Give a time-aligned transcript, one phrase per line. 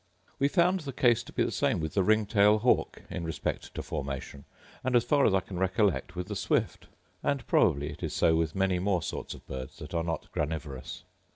[0.39, 3.71] We found the case to be the same with the ring tail hawk, in respect
[3.75, 4.45] to formation;
[4.83, 6.87] and, as far as I can recollect, with the swift;
[7.21, 11.03] and probably it is so with many more sorts of birds that are not granivorous.